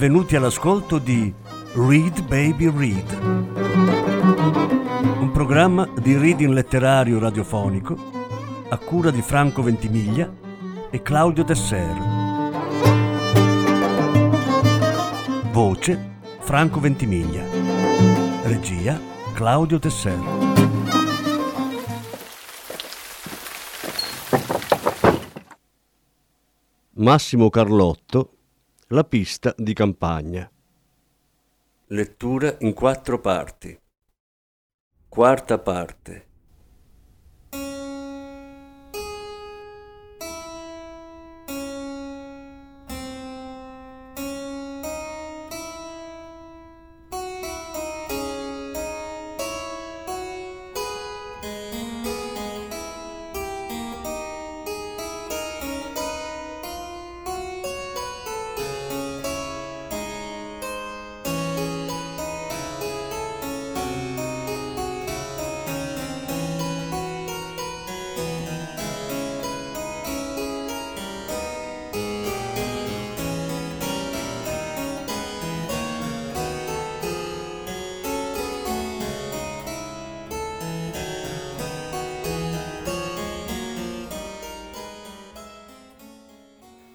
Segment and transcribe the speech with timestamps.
[0.00, 1.30] benvenuti all'ascolto di
[1.74, 3.18] Read Baby Read,
[5.20, 7.94] un programma di reading letterario radiofonico
[8.70, 10.32] a cura di Franco Ventimiglia
[10.90, 11.94] e Claudio Tesser.
[15.52, 17.44] Voce Franco Ventimiglia.
[18.44, 18.98] Regia
[19.34, 20.18] Claudio Tesser.
[26.94, 28.36] Massimo Carlotto
[28.92, 30.50] la pista di campagna.
[31.86, 33.78] Lettura in quattro parti.
[35.08, 36.29] Quarta parte.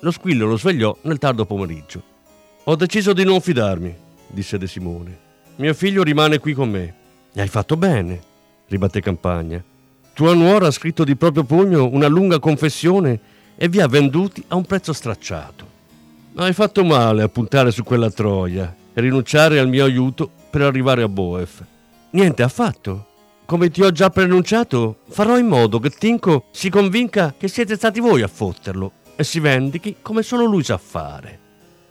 [0.06, 2.00] Lo squillo lo svegliò nel tardo pomeriggio.
[2.66, 3.92] Ho deciso di non fidarmi,
[4.28, 5.17] disse De Simone.
[5.56, 6.94] Mio figlio rimane qui con me.
[7.36, 8.22] Hai fatto bene,
[8.67, 9.64] ribatté Campagna.
[10.14, 13.20] Tua nuora ha scritto di proprio pugno una lunga confessione
[13.56, 15.66] e vi ha venduti a un prezzo stracciato.
[16.36, 21.02] Hai fatto male a puntare su quella troia e rinunciare al mio aiuto per arrivare
[21.02, 21.64] a Boef.
[22.12, 23.08] Niente affatto.
[23.45, 28.00] Come ti ho già preannunciato, farò in modo che Tinko si convinca che siete stati
[28.00, 31.40] voi a fotterlo e si vendichi come solo lui sa fare.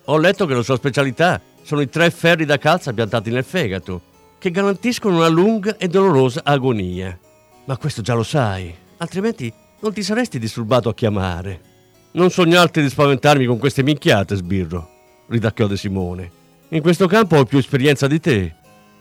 [0.05, 4.12] Ho letto che la sua specialità sono i tre ferri da calza piantati nel fegato,
[4.39, 7.19] che garantiscono una lunga e dolorosa agonia.
[7.65, 11.73] Ma questo già lo sai, altrimenti non ti saresti disturbato a chiamare.
[12.13, 14.89] Non sognarti di spaventarmi con queste minchiate, sbirro,
[15.29, 16.31] ridacchiò De Simone.
[16.69, 18.55] In questo campo ho più esperienza di te.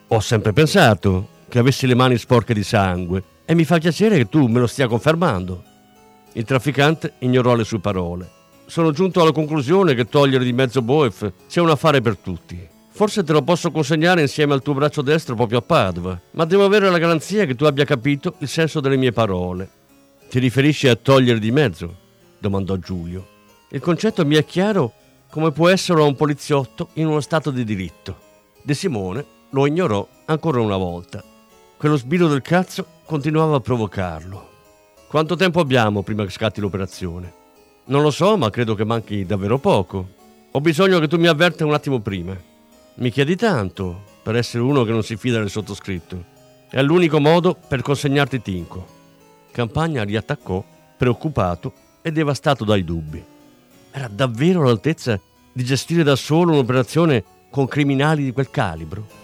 [0.07, 4.29] Ho sempre pensato che avessi le mani sporche di sangue e mi fa piacere che
[4.29, 5.63] tu me lo stia confermando.
[6.33, 8.29] Il trafficante ignorò le sue parole.
[8.65, 12.67] Sono giunto alla conclusione che togliere di mezzo Boef sia un affare per tutti.
[12.89, 16.65] Forse te lo posso consegnare insieme al tuo braccio destro proprio a Padova, ma devo
[16.65, 19.69] avere la garanzia che tu abbia capito il senso delle mie parole.
[20.29, 21.95] Ti riferisci a togliere di mezzo?
[22.39, 23.27] domandò Giulio.
[23.69, 24.93] Il concetto mi è chiaro
[25.29, 28.17] come può essere a un poliziotto in uno stato di diritto.
[28.61, 31.23] De Simone lo ignorò ancora una volta.
[31.77, 34.52] Quello sbirro del cazzo continuava a provocarlo.
[35.13, 37.31] Quanto tempo abbiamo prima che scatti l'operazione?
[37.85, 40.07] Non lo so, ma credo che manchi davvero poco.
[40.49, 42.35] Ho bisogno che tu mi avverta un attimo prima.
[42.95, 46.23] Mi chiedi tanto per essere uno che non si fida del sottoscritto.
[46.67, 48.87] È l'unico modo per consegnarti Tinko.
[49.51, 50.65] Campagna riattaccò,
[50.97, 53.23] preoccupato e devastato dai dubbi.
[53.91, 55.21] Era davvero all'altezza
[55.53, 59.22] di gestire da solo un'operazione con criminali di quel calibro?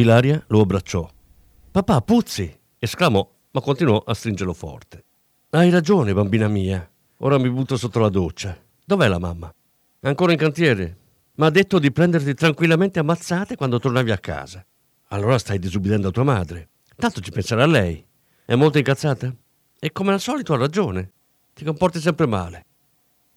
[0.00, 1.08] Ilaria lo abbracciò.
[1.70, 2.58] Papà, puzzi!
[2.78, 5.04] esclamò, ma continuò a stringerlo forte.
[5.50, 6.88] Hai ragione, bambina mia.
[7.18, 8.56] Ora mi butto sotto la doccia.
[8.84, 9.52] Dov'è la mamma?
[10.00, 10.96] Ancora in cantiere.
[11.34, 14.64] Ma ha detto di prenderti tranquillamente ammazzate quando tornavi a casa.
[15.08, 16.68] Allora stai disubbidendo a tua madre.
[16.96, 18.04] Tanto ci penserà lei.
[18.44, 19.34] È molto incazzata?
[19.78, 21.12] E come al solito ha ragione.
[21.54, 22.64] Ti comporti sempre male.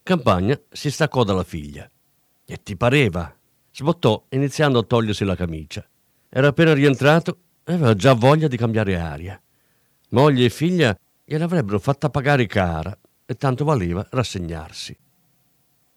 [0.01, 1.89] Campagna si staccò dalla figlia.
[2.45, 3.33] E ti pareva?
[3.71, 5.87] Sbottò iniziando a togliersi la camicia.
[6.35, 9.39] Era appena rientrato e aveva già voglia di cambiare aria.
[10.09, 14.97] Moglie e figlia gliel'avrebbero fatta pagare cara e tanto valeva rassegnarsi.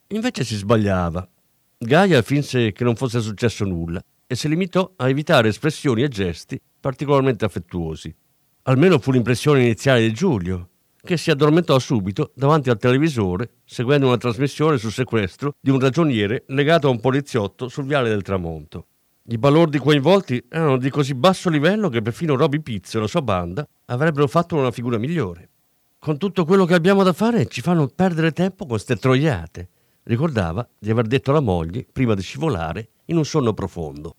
[0.09, 1.27] Invece si sbagliava.
[1.79, 6.61] Gaia finse che non fosse successo nulla e si limitò a evitare espressioni e gesti
[6.79, 8.15] particolarmente affettuosi.
[8.65, 10.69] Almeno fu l'impressione iniziale di Giulio,
[11.01, 16.45] che si addormentò subito davanti al televisore seguendo una trasmissione sul sequestro di un ragioniere
[16.49, 18.89] legato a un poliziotto sul viale del tramonto.
[19.29, 23.23] I balordi coinvolti erano di così basso livello che perfino Roby Pizzo e la sua
[23.23, 25.49] banda avrebbero fatto una figura migliore.
[25.99, 29.71] con tutto quello che abbiamo da fare ci fanno perdere tempo con ste troiate.
[30.05, 34.15] Ricordava di aver detto alla moglie prima di scivolare in un sonno profondo.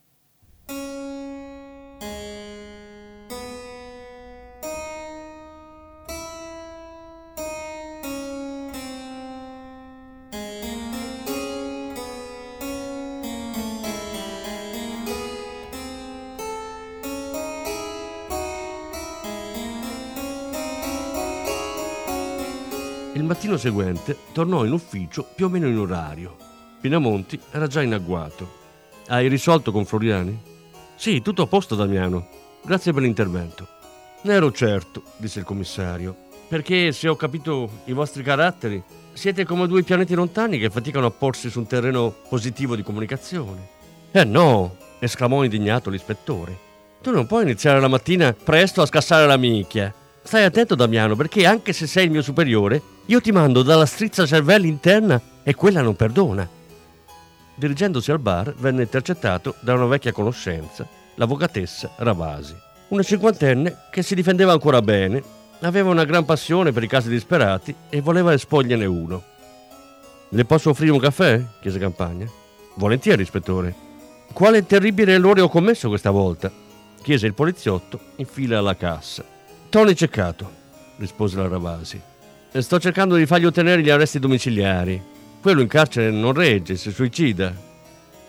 [23.17, 26.35] Il mattino seguente tornò in ufficio più o meno in orario.
[26.79, 28.47] Pinamonti era già in agguato.
[29.07, 30.39] Hai risolto con Floriani?
[30.95, 32.27] Sì, tutto a posto, Damiano.
[32.63, 33.67] Grazie per l'intervento.
[34.21, 36.15] Ne ero certo, disse il commissario,
[36.47, 38.83] perché se ho capito i vostri caratteri,
[39.13, 43.67] siete come due pianeti lontani che faticano a porsi su un terreno positivo di comunicazione.
[44.11, 46.55] Eh no, esclamò indignato l'ispettore.
[47.01, 49.91] Tu non puoi iniziare la mattina presto a scassare la minchia.
[50.27, 54.25] Stai attento, Damiano, perché anche se sei il mio superiore, io ti mando dalla strizza
[54.25, 56.45] cervelli interna e quella non perdona.
[57.55, 60.85] Dirigendosi al bar, venne intercettato da una vecchia conoscenza,
[61.15, 62.53] l'avvocatessa Ravasi.
[62.89, 65.23] Una cinquantenne che si difendeva ancora bene,
[65.61, 69.23] aveva una gran passione per i casi disperati e voleva espogliene uno.
[70.27, 71.41] Le posso offrire un caffè?
[71.61, 72.29] chiese Campagna.
[72.73, 73.73] Volentieri, ispettore.
[74.33, 76.51] Quale terribile errore ho commesso questa volta?
[77.01, 79.35] chiese il poliziotto in fila alla cassa.
[79.69, 80.49] Tony ceccato,
[80.95, 81.99] rispose la Ravasi.
[82.53, 84.99] Sto cercando di fargli ottenere gli arresti domiciliari.
[85.41, 87.53] Quello in carcere non regge, si suicida.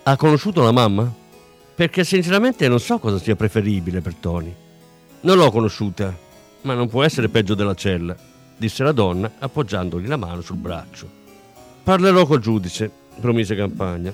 [0.03, 1.11] Ha conosciuto la mamma?
[1.73, 4.53] Perché sinceramente non so cosa sia preferibile per Tony.
[5.21, 6.13] Non l'ho conosciuta,
[6.63, 8.15] ma non può essere peggio della cella,
[8.57, 11.09] disse la donna appoggiandogli la mano sul braccio.
[11.83, 14.13] Parlerò col giudice, promise Campagna.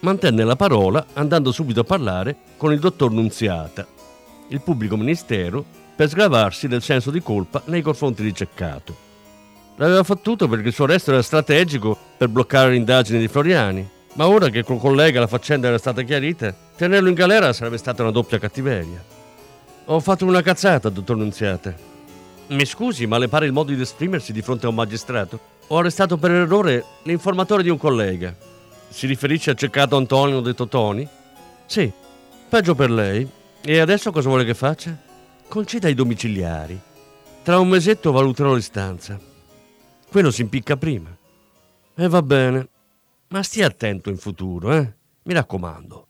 [0.00, 3.86] Mantenne la parola andando subito a parlare con il dottor Nunziata,
[4.48, 5.64] il pubblico ministero,
[5.98, 8.94] per sgravarsi del senso di colpa nei confronti di Ceccato.
[9.78, 14.28] L'aveva fattuto perché il suo arresto era strategico per bloccare le indagini di Floriani, ma
[14.28, 18.12] ora che col collega la faccenda era stata chiarita, tenerlo in galera sarebbe stata una
[18.12, 19.02] doppia cattiveria.
[19.86, 21.74] Ho fatto una cazzata, dottor Nunziata.
[22.46, 25.40] Mi scusi, ma le pare il modo di esprimersi di fronte a un magistrato?
[25.66, 28.32] Ho arrestato per errore l'informatore di un collega.
[28.88, 31.08] Si riferisce a Ceccato Antonio detto Tony?
[31.66, 31.90] Sì,
[32.48, 33.28] peggio per lei.
[33.64, 35.06] E adesso cosa vuole che faccia?
[35.48, 36.78] Conceda i domiciliari.
[37.42, 39.18] Tra un mesetto valuterò l'istanza.
[40.10, 41.08] Quello si impicca prima.
[41.94, 42.68] E va bene.
[43.28, 44.94] Ma stia attento in futuro, eh?
[45.22, 46.07] Mi raccomando.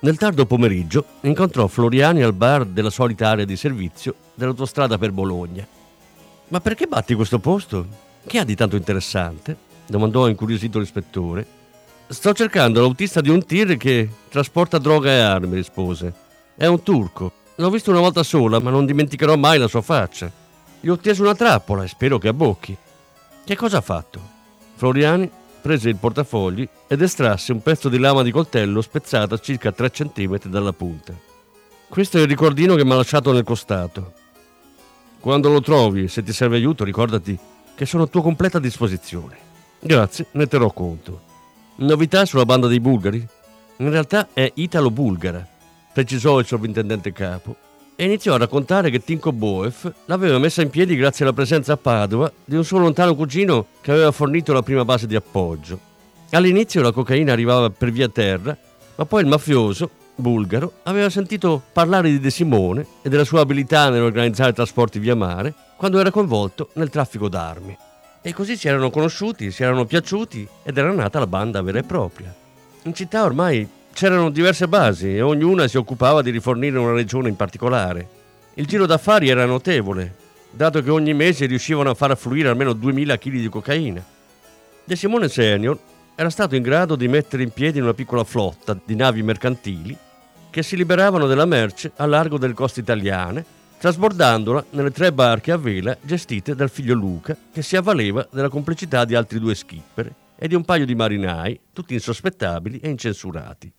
[0.00, 5.66] Nel tardo pomeriggio incontrò Floriani al bar della solita area di servizio dell'autostrada per Bologna.
[6.48, 7.86] Ma perché batti questo posto?
[8.24, 9.66] Che ha di tanto interessante?
[9.88, 11.46] domandò incuriosito l'ispettore.
[12.06, 16.12] Sto cercando l'autista di un tir che trasporta droga e armi, rispose.
[16.54, 17.32] È un turco.
[17.56, 20.30] L'ho visto una volta sola, ma non dimenticherò mai la sua faccia.
[20.80, 22.76] Gli ho teso una trappola e spero che abbocchi.
[23.44, 24.20] Che cosa ha fatto?
[24.76, 25.28] Floriani
[25.60, 30.38] prese il portafogli ed estrasse un pezzo di lama di coltello spezzata circa 3 cm
[30.44, 31.14] dalla punta.
[31.88, 34.12] Questo è il ricordino che mi ha lasciato nel costato.
[35.20, 37.38] Quando lo trovi, se ti serve aiuto, ricordati
[37.74, 39.36] che sono a tua completa disposizione.
[39.80, 41.22] Grazie, ne terrò conto.
[41.76, 43.26] Novità sulla banda dei bulgari?
[43.78, 45.46] In realtà è italo-bulgara,
[45.92, 47.56] precisò il sovrintendente capo
[48.00, 51.76] e iniziò a raccontare che Tinko Boef l'aveva messa in piedi grazie alla presenza a
[51.76, 55.80] Padova di un suo lontano cugino che aveva fornito la prima base di appoggio.
[56.30, 58.56] All'inizio la cocaina arrivava per via terra,
[58.94, 63.90] ma poi il mafioso, bulgaro, aveva sentito parlare di De Simone e della sua abilità
[63.90, 67.76] nell'organizzare trasporti via mare quando era coinvolto nel traffico d'armi.
[68.22, 71.82] E così si erano conosciuti, si erano piaciuti ed era nata la banda vera e
[71.82, 72.32] propria.
[72.84, 77.34] In città ormai c'erano diverse basi e ognuna si occupava di rifornire una regione in
[77.34, 78.08] particolare.
[78.54, 80.14] Il giro d'affari era notevole,
[80.52, 84.04] dato che ogni mese riuscivano a far affluire almeno 2000 kg di cocaina.
[84.84, 85.76] De Simone Senior
[86.14, 89.98] era stato in grado di mettere in piedi una piccola flotta di navi mercantili
[90.48, 93.44] che si liberavano della merce a largo delle coste italiane,
[93.80, 99.04] trasbordandola nelle tre barche a vela gestite dal figlio Luca, che si avvaleva della complicità
[99.04, 103.72] di altri due skipper e di un paio di marinai, tutti insospettabili e incensurati.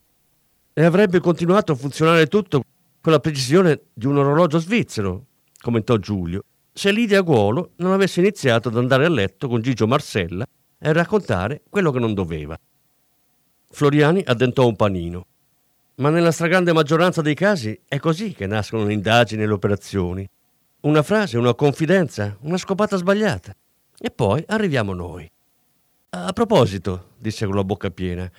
[0.79, 2.63] E avrebbe continuato a funzionare tutto
[3.01, 5.25] con la precisione di un orologio svizzero,
[5.59, 10.47] commentò Giulio, se Lidia Guolo non avesse iniziato ad andare a letto con Gigio Marcella
[10.77, 12.57] e raccontare quello che non doveva.
[13.69, 15.25] Floriani addentò un panino.
[15.95, 20.25] Ma nella stragrande maggioranza dei casi è così che nascono le indagini e le operazioni.
[20.83, 23.53] Una frase, una confidenza, una scopata sbagliata.
[23.99, 25.29] E poi arriviamo noi.
[26.11, 28.31] A proposito, disse con la bocca piena,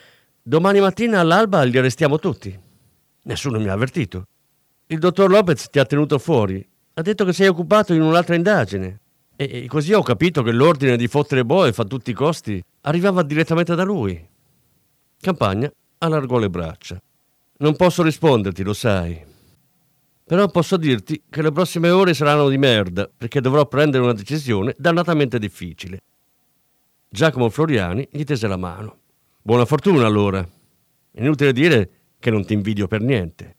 [0.42, 2.58] domani mattina all'alba li arrestiamo tutti.
[3.22, 4.26] Nessuno mi ha avvertito.
[4.86, 6.66] Il dottor Lopez ti ha tenuto fuori.
[6.94, 9.00] Ha detto che sei occupato in un'altra indagine.
[9.36, 13.74] E, così ho capito che l'ordine di fottere boe a tutti i costi arrivava direttamente
[13.74, 14.28] da lui.
[15.20, 17.00] Campagna allargò le braccia.
[17.58, 19.24] Non posso risponderti, lo sai.
[20.24, 24.74] Però posso dirti che le prossime ore saranno di merda, perché dovrò prendere una decisione
[24.78, 26.00] dannatamente difficile.
[27.08, 28.96] Giacomo Floriani gli tese la mano.
[29.42, 30.46] Buona fortuna allora.
[31.12, 33.56] Inutile dire che non ti invidio per niente.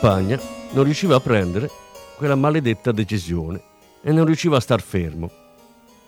[0.00, 0.38] Campagna
[0.74, 1.68] non riusciva a prendere
[2.16, 3.60] quella maledetta decisione
[4.00, 5.28] e non riusciva a star fermo.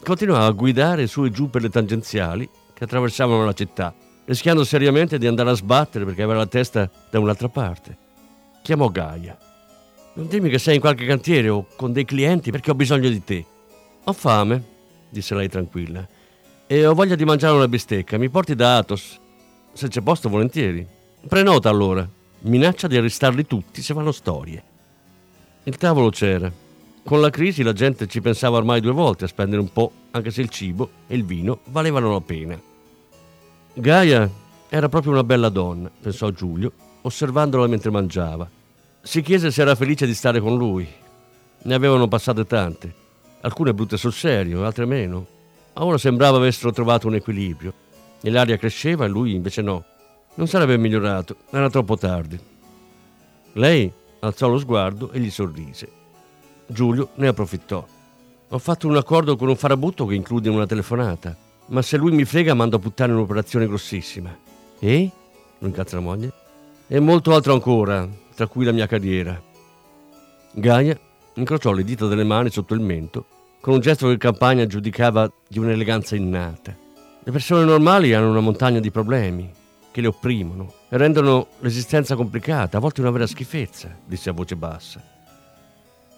[0.05, 3.93] Continuava a guidare su e giù per le tangenziali che attraversavano la città,
[4.27, 7.97] rischiando seriamente di andare a sbattere perché aveva la testa da un'altra parte.
[8.63, 9.37] Chiamò Gaia.
[10.15, 13.25] Non dimmi che sei in qualche cantiere o con dei clienti perché ho bisogno di
[13.25, 13.45] te.
[14.05, 14.63] Ho fame,
[15.09, 16.07] disse lei tranquilla,
[16.69, 18.19] e ho voglia di mangiare una bistecca.
[18.19, 19.19] Mi porti da Atos?
[19.73, 20.87] Se c'è posto, volentieri.
[21.27, 22.09] Prenota allora
[22.43, 24.63] minaccia di arrestarli tutti se fanno storie.
[25.65, 26.51] Il tavolo c'era.
[27.03, 30.31] Con la crisi la gente ci pensava ormai due volte a spendere un po', anche
[30.31, 32.61] se il cibo e il vino valevano la pena.
[33.75, 34.31] Gaia
[34.69, 38.49] era proprio una bella donna, pensò Giulio, osservandola mentre mangiava.
[39.03, 40.87] Si chiese se era felice di stare con lui.
[41.63, 42.95] Ne avevano passate tante,
[43.41, 45.27] alcune brutte sul serio, altre meno.
[45.75, 47.73] Ma ora sembrava avessero trovato un equilibrio.
[48.23, 49.85] E l'aria cresceva e lui invece no.
[50.41, 52.41] Non sarebbe migliorato, era troppo tardi.
[53.53, 55.87] Lei alzò lo sguardo e gli sorrise.
[56.67, 57.87] Giulio ne approfittò.
[58.49, 62.25] Ho fatto un accordo con un farabutto che include una telefonata, ma se lui mi
[62.25, 64.35] frega mando a puttane un'operazione grossissima.
[64.79, 65.11] E?
[65.59, 66.33] lo incazza la moglie.
[66.87, 69.39] E molto altro ancora, tra cui la mia carriera.
[70.53, 70.99] Gaia
[71.35, 73.27] incrociò le dita delle mani sotto il mento
[73.61, 76.75] con un gesto che Campagna giudicava di un'eleganza innata.
[77.23, 79.59] Le persone normali hanno una montagna di problemi,
[79.91, 84.57] che le opprimono e rendono l'esistenza complicata, a volte una vera schifezza, disse a voce
[84.57, 85.03] bassa.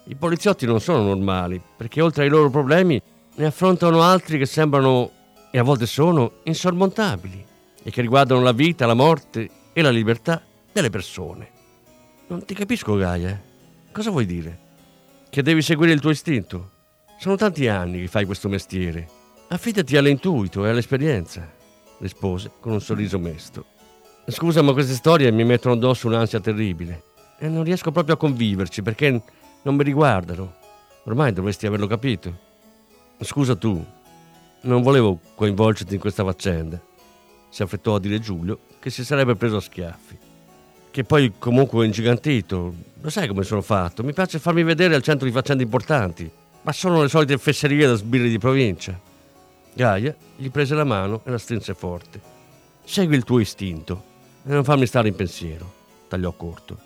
[0.04, 3.00] I poliziotti non sono normali, perché oltre ai loro problemi
[3.34, 5.10] ne affrontano altri che sembrano,
[5.50, 7.44] e a volte sono, insormontabili,
[7.82, 11.50] e che riguardano la vita, la morte e la libertà delle persone.
[12.28, 13.40] Non ti capisco, Gaia.
[13.92, 14.58] Cosa vuoi dire?
[15.30, 16.70] Che devi seguire il tuo istinto.
[17.18, 19.08] Sono tanti anni che fai questo mestiere.
[19.48, 21.60] Affidati all'intuito e all'esperienza
[22.02, 23.64] rispose con un sorriso mesto.
[24.26, 27.04] Scusa, ma queste storie mi mettono addosso un'ansia terribile
[27.38, 29.22] e non riesco proprio a conviverci perché
[29.62, 30.54] non mi riguardano.
[31.04, 32.50] Ormai dovresti averlo capito.
[33.20, 33.84] Scusa tu,
[34.62, 36.80] non volevo coinvolgerti in questa faccenda.
[37.48, 40.18] Si affrettò a dire Giulio che si sarebbe preso a schiaffi.
[40.90, 42.74] Che poi comunque è ingigantito.
[43.00, 44.02] Lo sai come sono fatto?
[44.02, 46.30] Mi piace farmi vedere al centro di faccende importanti,
[46.62, 49.10] ma sono le solite fesserie da sbirri di provincia.
[49.74, 52.20] Gaia gli prese la mano e la strinse forte.
[52.84, 54.10] Segui il tuo istinto
[54.44, 55.72] e non farmi stare in pensiero,
[56.08, 56.78] tagliò corto.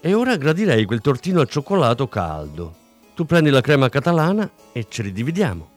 [0.00, 2.74] E ora gradirei quel tortino al cioccolato caldo.
[3.14, 5.70] Tu prendi la crema catalana e ce li dividiamo.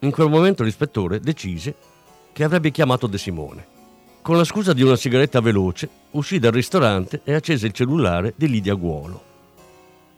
[0.00, 1.74] In quel momento l'ispettore decise
[2.32, 3.66] che avrebbe chiamato De Simone.
[4.22, 8.46] Con la scusa di una sigaretta veloce, uscì dal ristorante e accese il cellulare di
[8.46, 9.22] Lidia Guolo.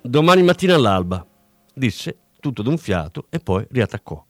[0.01, 1.25] Domani mattina all'alba,
[1.73, 4.25] disse tutto d'un fiato e poi riattaccò.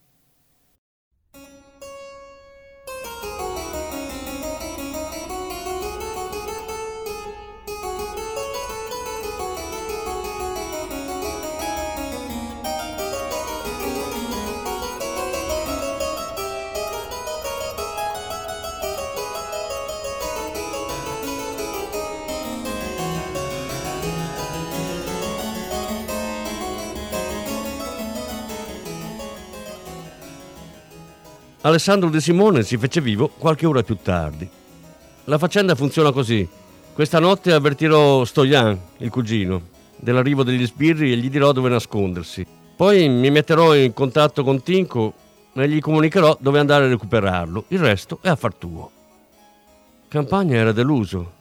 [31.64, 34.48] Alessandro De Simone si fece vivo qualche ora più tardi.
[35.26, 36.46] La faccenda funziona così.
[36.92, 39.62] Questa notte avvertirò Stojan, il cugino,
[39.96, 42.44] dell'arrivo degli sbirri e gli dirò dove nascondersi.
[42.74, 45.14] Poi mi metterò in contatto con Tinko
[45.52, 47.66] e gli comunicherò dove andare a recuperarlo.
[47.68, 48.90] Il resto è affar tuo.
[50.08, 51.32] Campagna era deluso.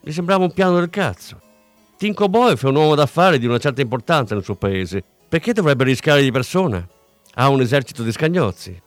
[0.00, 1.38] Gli sembrava un piano del cazzo.
[1.98, 5.04] Tinko Boef è un uomo d'affari di una certa importanza nel suo paese.
[5.28, 6.88] Perché dovrebbe rischiare di persona?
[7.34, 8.80] Ha un esercito di scagnozzi.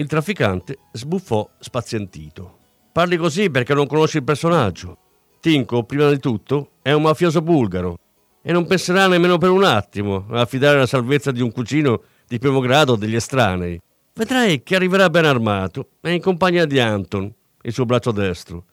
[0.00, 2.58] Il trafficante sbuffò spazientito.
[2.92, 4.96] Parli così perché non conosci il personaggio.
[5.40, 7.98] Tinko, prima di tutto, è un mafioso bulgaro
[8.40, 12.38] e non penserà nemmeno per un attimo a affidare la salvezza di un cugino di
[12.38, 13.80] primo grado degli estranei.
[14.14, 18.66] Vedrai che arriverà ben armato e in compagnia di Anton, il suo braccio destro,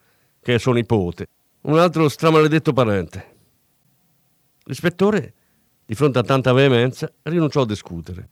[0.43, 1.27] che è suo nipote,
[1.61, 3.35] un altro stramaledetto parente.
[4.65, 5.33] L'ispettore,
[5.87, 8.29] di fronte a tanta veemenza, rinunciò a discutere.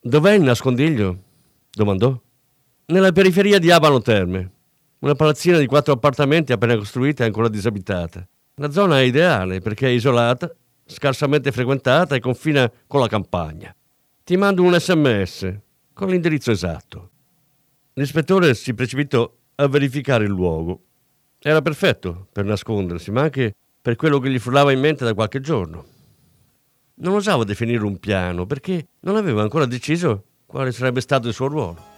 [0.00, 1.24] Dov'è il nascondiglio?
[1.76, 2.18] Domandò.
[2.86, 4.50] Nella periferia di Abano Terme,
[5.00, 8.26] una palazzina di quattro appartamenti appena costruita e ancora disabitata.
[8.54, 10.50] La zona è ideale perché è isolata,
[10.86, 13.76] scarsamente frequentata e confina con la campagna.
[14.24, 15.54] Ti mando un sms
[15.92, 17.10] con l'indirizzo esatto.
[17.92, 20.80] L'ispettore si precipitò a verificare il luogo.
[21.38, 25.40] Era perfetto per nascondersi, ma anche per quello che gli frullava in mente da qualche
[25.40, 25.84] giorno.
[26.94, 31.48] Non osava definire un piano perché non aveva ancora deciso quale sarebbe stato il suo
[31.48, 31.95] ruolo.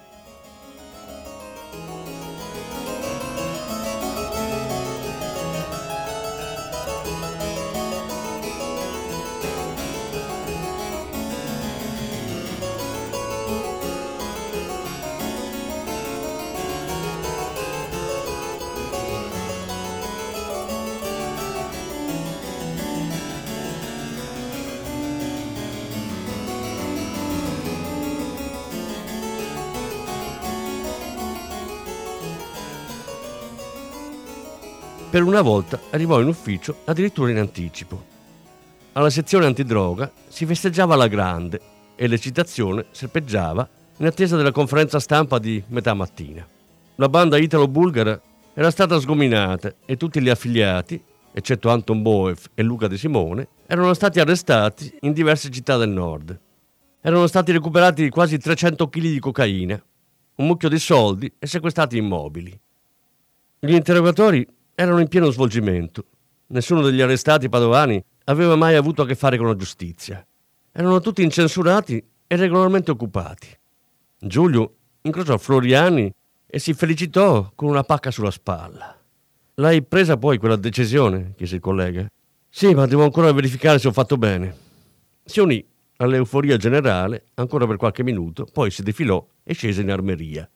[35.18, 38.04] Per una volta arrivò in ufficio addirittura in anticipo.
[38.92, 41.61] Alla sezione antidroga si festeggiava alla grande
[41.96, 46.46] e l'eccitazione serpeggiava in attesa della conferenza stampa di metà mattina.
[46.94, 48.22] La banda italo-bulgara
[48.54, 51.02] era stata sgominata e tutti gli affiliati,
[51.33, 56.38] eccetto Anton Boev e Luca De Simone, erano stati arrestati in diverse città del nord.
[57.00, 59.85] Erano stati recuperati quasi 300 kg di cocaina,
[60.37, 62.57] un mucchio di soldi e sequestrati immobili.
[63.59, 64.46] Gli interrogatori
[64.81, 66.05] erano in pieno svolgimento.
[66.51, 70.25] Nessuno degli arrestati padovani aveva mai avuto a che fare con la giustizia.
[70.71, 73.49] Erano tutti incensurati e regolarmente occupati.
[74.21, 76.14] Giulio incrociò Floriani
[76.47, 78.97] e si felicitò con una pacca sulla spalla.
[79.55, 81.33] L'hai presa poi quella decisione?
[81.37, 82.07] chiese il collega.
[82.49, 84.57] Sì, ma devo ancora verificare se ho fatto bene.
[85.25, 90.49] Si unì all'euforia generale ancora per qualche minuto, poi si defilò e scese in armeria.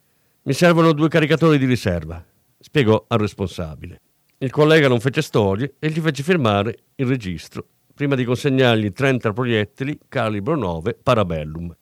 [0.42, 2.24] Mi servono due caricatori di riserva,
[2.60, 4.00] spiegò al responsabile.
[4.42, 9.32] Il collega non fece storie e gli fece firmare il registro prima di consegnargli 30
[9.32, 11.72] proiettili calibro 9 Parabellum.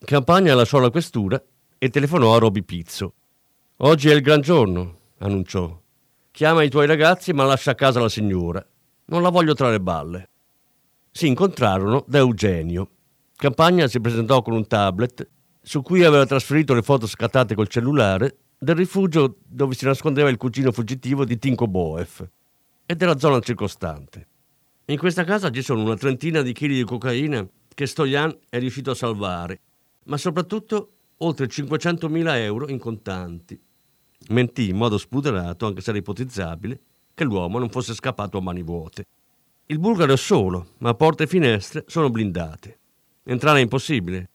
[0.00, 1.42] Campagna lasciò la questura
[1.78, 3.14] e telefonò a Roby Pizzo.
[3.78, 5.80] Oggi è il gran giorno, annunciò.
[6.30, 8.62] Chiama i tuoi ragazzi ma lascia a casa la signora.
[9.06, 10.28] Non la voglio tra le balle.
[11.10, 12.90] Si incontrarono da Eugenio.
[13.34, 15.26] Campagna si presentò con un tablet
[15.62, 20.36] su cui aveva trasferito le foto scattate col cellulare del rifugio dove si nascondeva il
[20.36, 22.26] cugino fuggitivo di Tinko Boef
[22.86, 24.26] e della zona circostante.
[24.86, 28.90] In questa casa ci sono una trentina di chili di cocaina che Stojan è riuscito
[28.90, 29.60] a salvare,
[30.04, 33.58] ma soprattutto oltre 500.000 euro in contanti.
[34.28, 36.80] Mentì in modo spuderato, anche se era ipotizzabile,
[37.14, 39.06] che l'uomo non fosse scappato a mani vuote.
[39.66, 42.78] Il bulgaro è solo, ma porte e finestre sono blindate.
[43.24, 44.28] Entrare è impossibile.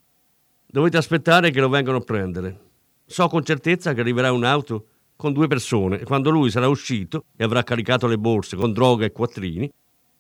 [0.66, 2.69] Dovete aspettare che lo vengano a prendere.
[3.12, 7.44] So con certezza che arriverà un'auto con due persone e quando lui sarà uscito e
[7.44, 9.70] avrà caricato le borse con droga e quattrini,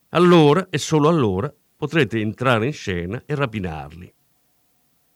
[0.09, 4.11] allora e solo allora potrete entrare in scena e rapinarli.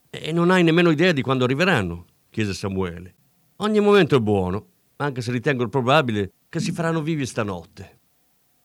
[0.08, 3.16] E non hai nemmeno idea di quando arriveranno, chiese Samuele.
[3.58, 7.98] Ogni momento è buono, anche se ritengo probabile che si faranno vivi stanotte.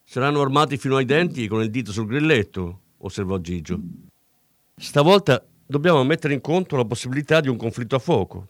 [0.05, 3.81] Saranno armati fino ai denti e con il dito sul grilletto, osservò Gigio.
[4.77, 8.49] Stavolta dobbiamo mettere in conto la possibilità di un conflitto a fuoco.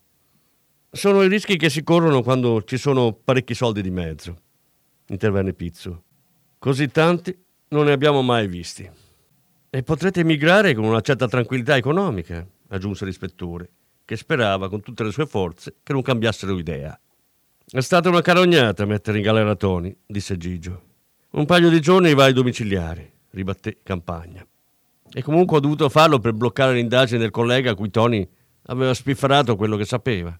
[0.90, 4.36] Sono i rischi che si corrono quando ci sono parecchi soldi di mezzo,
[5.08, 6.04] intervenne Pizzo.
[6.58, 7.36] Così tanti
[7.68, 8.90] non ne abbiamo mai visti.
[9.70, 13.70] E potrete emigrare con una certa tranquillità economica, aggiunse l'ispettore,
[14.04, 16.98] che sperava con tutte le sue forze che non cambiassero idea.
[17.70, 20.82] È stata una carognata mettere in galera Tony, disse Gigio.
[21.30, 24.44] Un paio di giorni va ai domiciliari, ribatté Campagna.
[25.12, 28.26] E comunque ho dovuto farlo per bloccare l'indagine del collega a cui Tony
[28.70, 30.38] Aveva spifferato quello che sapeva.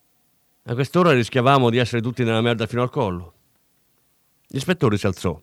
[0.69, 3.33] A quest'ora rischiavamo di essere tutti nella merda fino al collo.
[4.49, 5.41] L'ispettore si alzò.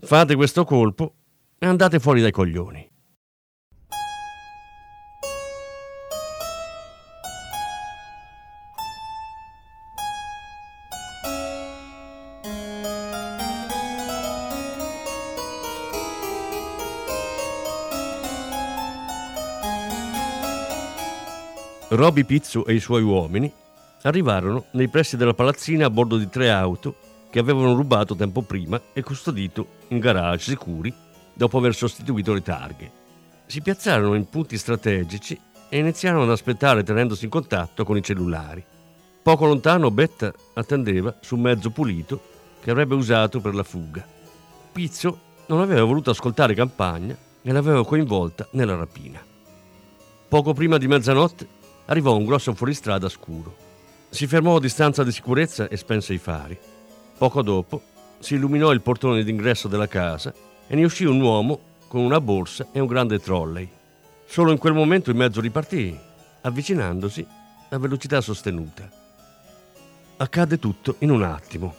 [0.00, 1.14] Fate questo colpo
[1.58, 2.90] e andate fuori dai coglioni.
[21.88, 23.52] Roby Pizzo e i suoi uomini
[24.04, 26.96] arrivarono nei pressi della palazzina a bordo di tre auto
[27.30, 30.92] che avevano rubato tempo prima e custodito in garage sicuri
[31.32, 32.90] dopo aver sostituito le targhe.
[33.46, 35.38] Si piazzarono in punti strategici
[35.68, 38.64] e iniziarono ad aspettare tenendosi in contatto con i cellulari.
[39.22, 42.20] Poco lontano Betta attendeva su un mezzo pulito
[42.60, 44.06] che avrebbe usato per la fuga.
[44.70, 49.20] Pizzo non aveva voluto ascoltare Campagna e l'aveva coinvolta nella rapina.
[50.28, 51.48] Poco prima di mezzanotte
[51.86, 53.63] arrivò un grosso fuoristrada scuro.
[54.14, 56.56] Si fermò a distanza di sicurezza e spense i fari.
[57.18, 57.82] Poco dopo
[58.20, 60.32] si illuminò il portone d'ingresso della casa
[60.68, 63.68] e ne uscì un uomo con una borsa e un grande trolley.
[64.24, 65.98] Solo in quel momento il mezzo ripartì,
[66.42, 67.26] avvicinandosi
[67.70, 68.88] a velocità sostenuta.
[70.18, 71.74] Accadde tutto in un attimo.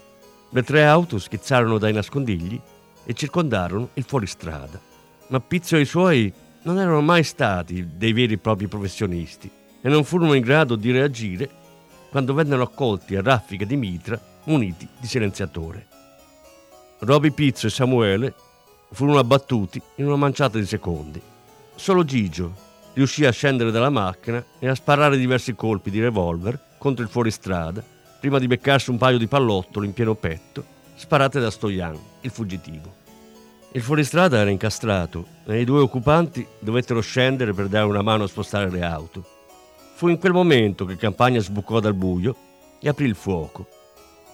[0.50, 2.60] Le tre auto schizzarono dai nascondigli
[3.06, 4.78] e circondarono il fuoristrada.
[5.28, 9.88] Ma Pizzo e i suoi non erano mai stati dei veri e propri professionisti e
[9.88, 11.63] non furono in grado di reagire
[12.15, 15.86] quando vennero accolti a raffiche di mitra muniti di silenziatore.
[16.99, 18.34] Roby Pizzo e Samuele
[18.93, 21.21] furono abbattuti in una manciata di secondi.
[21.75, 22.54] Solo Gigio
[22.93, 27.84] riuscì a scendere dalla macchina e a sparare diversi colpi di revolver contro il fuoristrada
[28.17, 30.63] prima di beccarsi un paio di pallottoli in pieno petto
[30.95, 32.95] sparate da Stojan, il fuggitivo.
[33.73, 38.28] Il fuoristrada era incastrato e i due occupanti dovettero scendere per dare una mano a
[38.30, 39.35] spostare le auto.
[39.95, 42.36] Fu in quel momento che Campagna sbucò dal buio
[42.81, 43.65] e aprì il fuoco.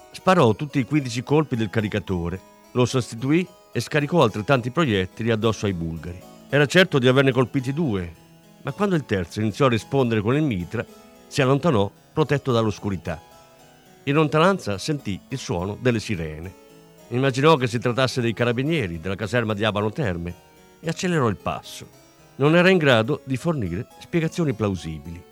[0.09, 5.73] Sparò tutti i 15 colpi del caricatore, lo sostituì e scaricò altrettanti proiettili addosso ai
[5.73, 6.19] bulgari.
[6.49, 8.11] Era certo di averne colpiti due,
[8.63, 10.83] ma quando il terzo iniziò a rispondere con il mitra,
[11.27, 13.21] si allontanò protetto dall'oscurità.
[14.05, 16.51] In lontananza sentì il suono delle sirene.
[17.09, 20.33] Immaginò che si trattasse dei carabinieri della caserma di Abano Terme
[20.79, 21.87] e accelerò il passo.
[22.37, 25.29] Non era in grado di fornire spiegazioni plausibili.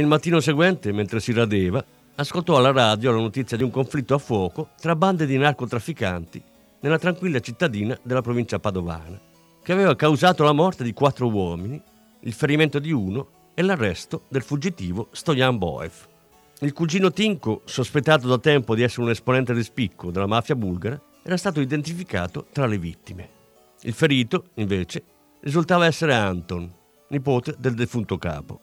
[0.00, 1.84] Il mattino seguente, mentre si radeva,
[2.14, 6.42] ascoltò alla radio la notizia di un conflitto a fuoco tra bande di narcotrafficanti
[6.80, 9.20] nella tranquilla cittadina della provincia padovana,
[9.62, 11.78] che aveva causato la morte di quattro uomini,
[12.20, 15.92] il ferimento di uno e l'arresto del fuggitivo Stojan Boev.
[16.60, 20.98] Il cugino Tinko, sospettato da tempo di essere un esponente di spicco della mafia bulgara,
[21.22, 23.28] era stato identificato tra le vittime.
[23.82, 25.04] Il ferito, invece,
[25.40, 26.72] risultava essere Anton,
[27.08, 28.62] nipote del defunto capo.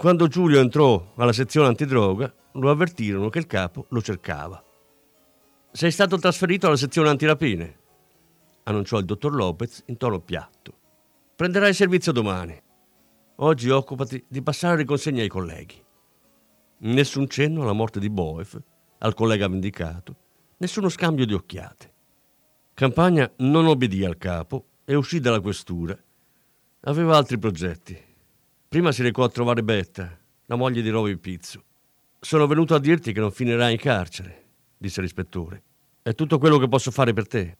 [0.00, 4.64] Quando Giulio entrò alla sezione antidroga, lo avvertirono che il capo lo cercava.
[5.72, 7.78] Sei stato trasferito alla sezione antirapine,
[8.62, 10.72] annunciò il dottor Lopez in tono piatto.
[11.36, 12.58] Prenderai servizio domani.
[13.36, 15.84] Oggi occupati di passare le consegne ai colleghi.
[16.78, 18.58] Nessun cenno alla morte di Boef,
[19.00, 20.16] al collega vendicato,
[20.56, 21.92] nessuno scambio di occhiate.
[22.72, 25.94] Campagna non obbedì al capo e uscì dalla questura.
[26.84, 28.08] Aveva altri progetti
[28.70, 31.64] Prima si recò a trovare Betta, la moglie di Roby Pizzo.
[32.20, 34.44] Sono venuto a dirti che non finirai in carcere,
[34.76, 35.62] disse l'ispettore.
[36.02, 37.56] È tutto quello che posso fare per te.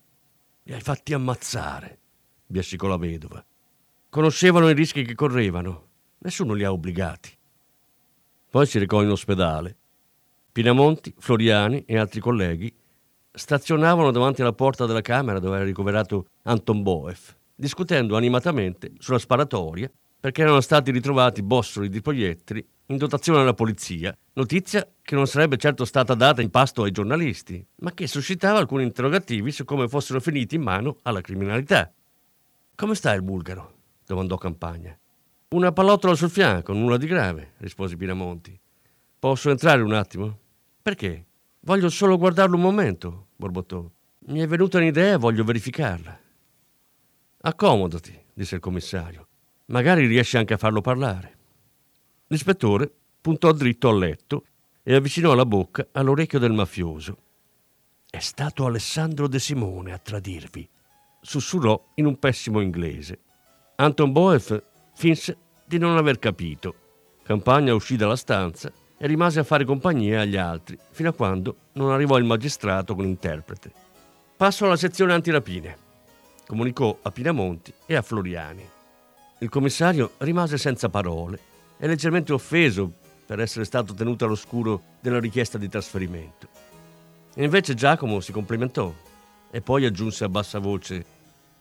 [0.62, 1.98] Li hai fatti ammazzare,
[2.46, 3.44] biascicò la vedova.
[4.08, 5.88] Conoscevano i rischi che correvano.
[6.18, 7.36] Nessuno li ha obbligati.
[8.48, 9.76] Poi si recò in ospedale.
[10.52, 12.72] Pinamonti, Floriani e altri colleghi
[13.32, 19.90] stazionavano davanti alla porta della camera dove era ricoverato Anton Boef, discutendo animatamente sulla sparatoria
[20.20, 25.56] perché erano stati ritrovati bossoli di proiettili in dotazione alla polizia, notizia che non sarebbe
[25.56, 30.20] certo stata data in pasto ai giornalisti, ma che suscitava alcuni interrogativi su come fossero
[30.20, 31.90] finiti in mano alla criminalità.
[32.74, 33.78] Come sta il bulgaro?
[34.04, 34.96] domandò Campagna.
[35.50, 38.58] Una pallottola sul fianco, nulla di grave, rispose Pinamonti.
[39.18, 40.38] Posso entrare un attimo?
[40.82, 41.26] Perché?
[41.60, 43.88] Voglio solo guardarlo un momento, borbottò.
[44.26, 46.18] Mi è venuta un'idea e voglio verificarla.
[47.42, 49.28] Accomodati, disse il commissario.
[49.70, 51.38] Magari riesce anche a farlo parlare.
[52.26, 54.44] L'ispettore puntò dritto al letto
[54.82, 57.18] e avvicinò la bocca all'orecchio del mafioso.
[58.10, 60.68] È stato Alessandro De Simone a tradirvi,
[61.20, 63.20] sussurrò in un pessimo inglese.
[63.76, 64.60] Anton Boef
[64.94, 66.74] finse di non aver capito.
[67.22, 71.92] Campagna uscì dalla stanza e rimase a fare compagnia agli altri fino a quando non
[71.92, 73.72] arrivò il magistrato con l'interprete.
[74.36, 75.78] Passo alla sezione antirapine,
[76.44, 78.78] comunicò a Pinamonti e a Floriani.
[79.42, 81.38] Il commissario rimase senza parole
[81.78, 82.92] e leggermente offeso
[83.24, 86.46] per essere stato tenuto all'oscuro della richiesta di trasferimento.
[87.34, 88.92] E invece Giacomo si complimentò
[89.50, 91.04] e poi aggiunse a bassa voce: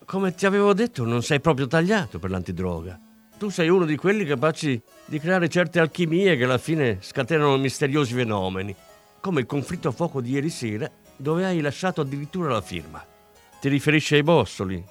[0.04, 3.00] Come ti avevo detto, non sei proprio tagliato per l'antidroga.
[3.38, 8.12] Tu sei uno di quelli capaci di creare certe alchimie che alla fine scatenano misteriosi
[8.12, 8.76] fenomeni,
[9.20, 13.02] come il conflitto a fuoco di ieri sera, dove hai lasciato addirittura la firma.
[13.58, 14.84] Ti riferisci ai bossoli?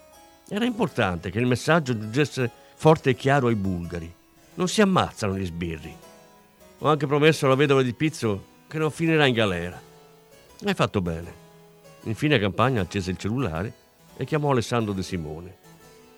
[0.47, 4.09] Era importante che il messaggio giungesse forte e chiaro ai bulgari.
[4.53, 5.93] Non si ammazzano gli sbirri.
[6.77, 9.77] Ho anche promesso alla vedova di Pizzo che non finirà in galera.
[10.63, 11.33] Hai fatto bene.
[12.03, 13.73] Infine Campagna accese il cellulare
[14.15, 15.57] e chiamò Alessandro De Simone.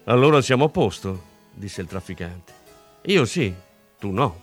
[0.04, 2.54] Allora siamo a posto, disse il trafficante.
[3.06, 3.52] Io sì,
[3.98, 4.40] tu no.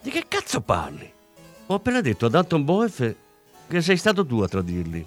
[0.00, 1.12] Di che cazzo parli?
[1.66, 3.14] Ho appena detto ad Anton Boef
[3.66, 5.04] che sei stato tu a tradirli.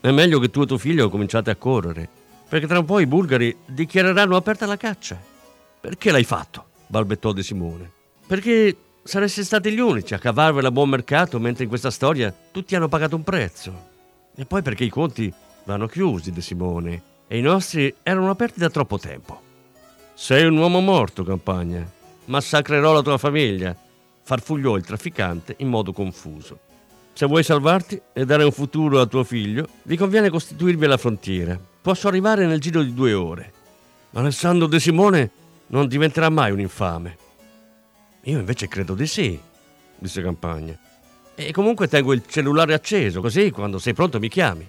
[0.00, 2.08] È meglio che tu e tuo figlio cominciate a correre,
[2.48, 5.30] perché tra un po' i bulgari dichiareranno aperta la caccia.
[5.82, 6.66] Perché l'hai fatto?
[6.86, 7.90] balbettò De Simone.
[8.26, 12.76] Perché Sareste stati gli unici a cavarvela a buon mercato, mentre in questa storia tutti
[12.76, 13.90] hanno pagato un prezzo.
[14.36, 15.32] E poi perché i conti
[15.64, 19.40] vanno chiusi, De Simone, e i nostri erano aperti da troppo tempo.
[20.14, 21.84] Sei un uomo morto, campagna.
[22.26, 23.76] Massacrerò la tua famiglia,
[24.22, 26.60] farfugliò il trafficante in modo confuso.
[27.14, 31.58] Se vuoi salvarti e dare un futuro a tuo figlio, vi conviene costituirvi alla frontiera.
[31.82, 33.52] Posso arrivare nel giro di due ore.
[34.12, 35.30] Alessandro De Simone
[35.72, 37.16] non diventerà mai un infame.
[38.24, 39.38] Io invece credo di sì,
[39.98, 40.78] disse Campagna.
[41.34, 44.68] E comunque tengo il cellulare acceso, così quando sei pronto mi chiami.